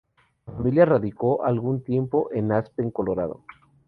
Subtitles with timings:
[0.47, 3.41] La familia se radicó algún tiempo en Aspen, Colorado.